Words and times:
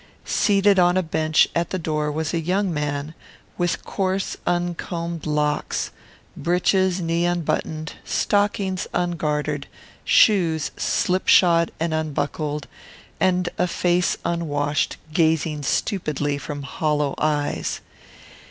Seated 0.25 0.79
on 0.79 0.97
a 0.97 1.03
bench 1.03 1.47
at 1.53 1.69
the 1.69 1.77
door 1.77 2.11
was 2.11 2.33
a 2.33 2.39
young 2.41 2.73
man, 2.73 3.13
with 3.55 3.85
coarse 3.85 4.35
uncombed 4.47 5.27
locks, 5.27 5.91
breeches 6.35 6.99
knee 6.99 7.23
unbuttoned, 7.27 7.93
stockings 8.03 8.87
ungartered, 8.95 9.67
shoes 10.03 10.71
slipshod 10.75 11.71
and 11.79 11.93
unbuckled, 11.93 12.65
and 13.19 13.49
a 13.59 13.67
face 13.67 14.17
unwashed, 14.25 14.97
gazing 15.13 15.61
stupidly 15.61 16.39
from 16.39 16.63
hollow 16.63 17.13
eyes. 17.19 17.79